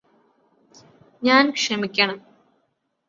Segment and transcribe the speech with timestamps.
[1.23, 2.17] ഞാന് ക്ഷമിക്കണം